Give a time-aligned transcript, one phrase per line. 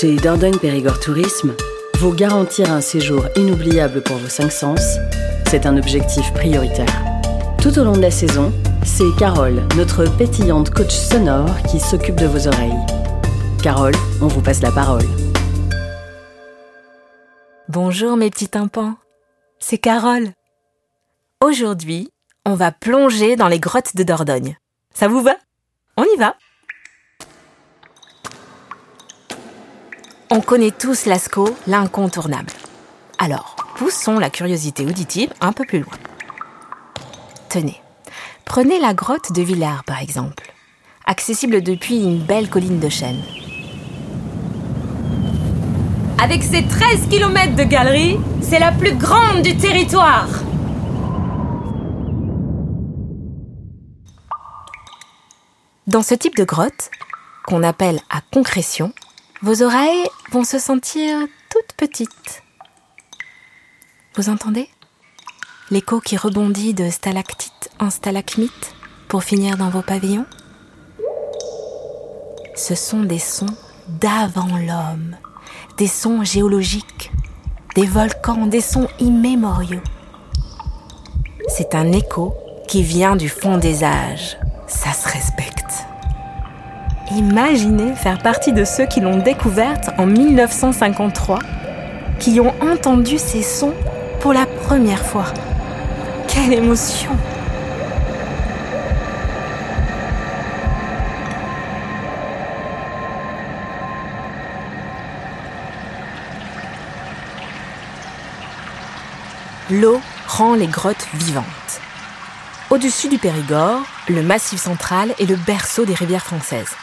[0.00, 1.56] Chez Dordogne Périgord Tourisme,
[1.98, 4.80] vous garantir un séjour inoubliable pour vos cinq sens,
[5.48, 7.02] c'est un objectif prioritaire.
[7.60, 8.52] Tout au long de la saison,
[8.84, 12.78] c'est Carole, notre pétillante coach sonore, qui s'occupe de vos oreilles.
[13.60, 15.02] Carole, on vous passe la parole.
[17.68, 18.94] Bonjour mes petits tympans,
[19.58, 20.28] c'est Carole.
[21.42, 22.12] Aujourd'hui,
[22.46, 24.58] on va plonger dans les grottes de Dordogne.
[24.94, 25.34] Ça vous va?
[25.96, 26.36] On y va?
[30.30, 32.52] On connaît tous Lascaux, l'incontournable.
[33.18, 35.94] Alors, poussons la curiosité auditive un peu plus loin.
[37.48, 37.80] Tenez,
[38.44, 40.52] prenez la grotte de Villars par exemple,
[41.06, 43.22] accessible depuis une belle colline de chêne.
[46.22, 50.28] Avec ses 13 km de galerie, c'est la plus grande du territoire.
[55.86, 56.90] Dans ce type de grotte,
[57.46, 58.92] qu'on appelle à concrétion,
[59.42, 61.18] vos oreilles vont se sentir
[61.50, 62.42] toutes petites.
[64.16, 64.68] Vous entendez
[65.70, 68.74] L'écho qui rebondit de stalactite en stalagmite
[69.08, 70.26] pour finir dans vos pavillons?
[72.56, 73.54] Ce sont des sons
[73.86, 75.16] d'avant l'homme,
[75.76, 77.12] des sons géologiques,
[77.76, 79.82] des volcans, des sons immémoriaux.
[81.48, 82.34] C'est un écho
[82.66, 84.36] qui vient du fond des âges.
[84.66, 85.17] Ça se respecte.
[87.10, 91.38] Imaginez faire partie de ceux qui l'ont découverte en 1953,
[92.18, 93.72] qui ont entendu ces sons
[94.20, 95.24] pour la première fois.
[96.26, 97.10] Quelle émotion
[109.70, 111.44] L'eau rend les grottes vivantes.
[112.70, 116.74] Au-dessus du Périgord, le Massif central est le berceau des rivières françaises.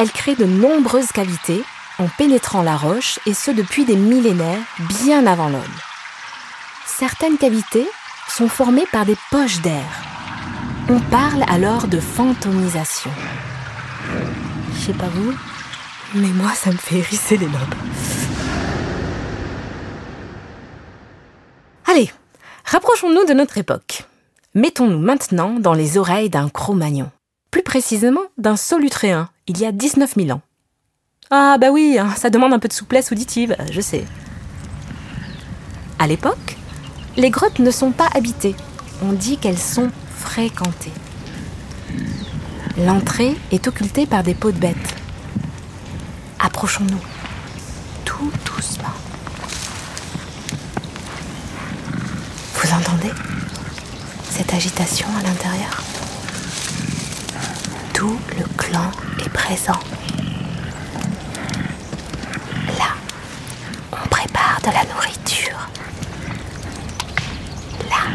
[0.00, 1.64] Elle crée de nombreuses cavités
[1.98, 4.62] en pénétrant la roche et ce depuis des millénaires
[5.00, 5.60] bien avant l'homme.
[6.86, 7.88] Certaines cavités
[8.28, 9.84] sont formées par des poches d'air.
[10.88, 13.10] On parle alors de fantomisation.
[14.72, 15.34] Je sais pas vous,
[16.14, 17.74] mais moi ça me fait hérisser les lobes.
[21.86, 22.12] Allez,
[22.64, 24.04] rapprochons-nous de notre époque.
[24.54, 27.10] Mettons-nous maintenant dans les oreilles d'un Cro-Magnon.
[27.50, 30.42] Plus précisément d'un Solutréen, il y a 19 000 ans.
[31.30, 34.04] Ah bah oui, hein, ça demande un peu de souplesse auditive, je sais.
[35.98, 36.56] À l'époque,
[37.16, 38.54] les grottes ne sont pas habitées.
[39.02, 40.92] On dit qu'elles sont fréquentées.
[42.78, 44.94] L'entrée est occultée par des peaux de bêtes.
[46.38, 47.00] Approchons-nous,
[48.04, 48.88] tout doucement.
[52.54, 53.10] Vous entendez
[54.30, 55.82] cette agitation à l'intérieur?
[57.98, 59.80] Tout le clan est présent.
[62.78, 62.94] Là,
[63.90, 65.68] on prépare de la nourriture.
[67.90, 68.14] Là,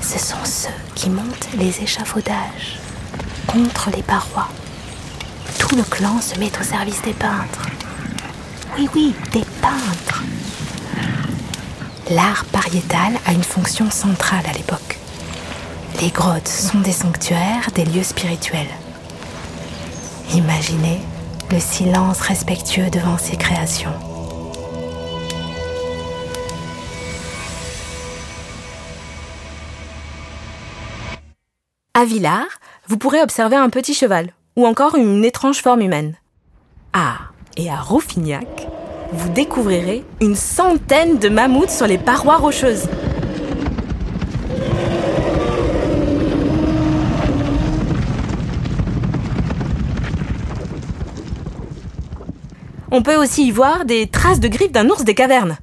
[0.00, 2.78] ce sont ceux qui montent les échafaudages
[3.46, 4.48] contre les parois.
[5.58, 7.66] Tout le clan se met au service des peintres.
[8.78, 10.22] Oui, oui, des peintres.
[12.08, 14.98] L'art pariétal a une fonction centrale à l'époque.
[16.00, 18.70] Les grottes sont des sanctuaires, des lieux spirituels.
[20.34, 21.00] Imaginez
[21.50, 23.92] le silence respectueux devant ces créations.
[31.92, 32.46] À Villars,
[32.86, 36.14] vous pourrez observer un petit cheval ou encore une étrange forme humaine.
[36.94, 37.18] Ah,
[37.58, 38.66] et à Rouffignac,
[39.12, 42.88] vous découvrirez une centaine de mammouths sur les parois rocheuses.
[52.94, 55.56] On peut aussi y voir des traces de griffes d'un ours des cavernes.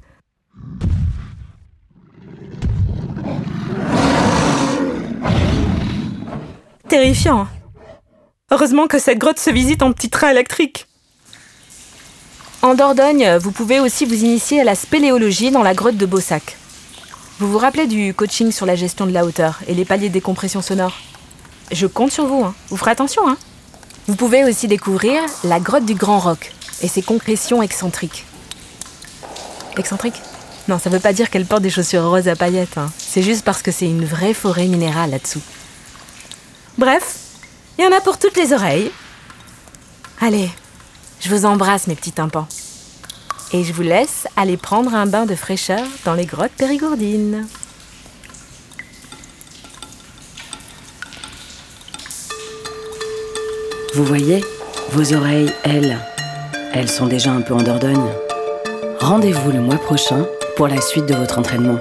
[6.88, 7.42] Terrifiant.
[7.42, 7.48] Hein.
[8.50, 10.88] Heureusement que cette grotte se visite en petit train électrique.
[12.62, 16.56] En Dordogne, vous pouvez aussi vous initier à la spéléologie dans la grotte de Beausac.
[17.38, 20.14] Vous vous rappelez du coaching sur la gestion de la hauteur et les paliers de
[20.14, 20.98] décompression sonore?
[21.70, 22.56] Je compte sur vous, hein.
[22.70, 23.22] vous ferez attention.
[23.28, 23.36] Hein.
[24.08, 28.24] Vous pouvez aussi découvrir la grotte du Grand Roc, et ses concrétions excentriques.
[29.76, 30.20] Excentrique
[30.68, 32.78] Non, ça veut pas dire qu'elle porte des chaussures roses à paillettes.
[32.78, 32.90] Hein.
[32.98, 35.42] C'est juste parce que c'est une vraie forêt minérale là-dessous.
[36.78, 37.16] Bref,
[37.78, 38.90] il y en a pour toutes les oreilles.
[40.20, 40.50] Allez,
[41.20, 42.46] je vous embrasse mes petits tympans.
[43.52, 47.46] Et je vous laisse aller prendre un bain de fraîcheur dans les grottes périgourdines.
[53.94, 54.44] Vous voyez,
[54.92, 55.98] vos oreilles, elles,
[56.72, 58.10] elles sont déjà un peu en Dordogne.
[59.00, 60.26] Rendez-vous le mois prochain
[60.56, 61.80] pour la suite de votre entraînement.